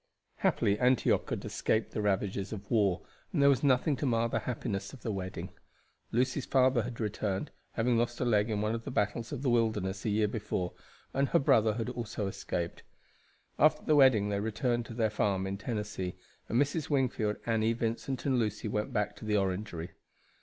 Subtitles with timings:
[0.37, 4.39] Happily Antioch had escaped the ravages of war, and there was nothing to mar the
[4.39, 5.51] happiness of the wedding.
[6.11, 9.49] Lucy's father had returned, having lost a leg in one of the battles of the
[9.51, 10.73] Wilderness a year before,
[11.13, 12.81] and her brother had also escaped.
[13.59, 16.15] After the wedding they returned to their farm in Tennessee,
[16.49, 16.89] and Mrs.
[16.89, 19.91] Wingfield, Annie, Vincent, and Lucy went back to the Orangery.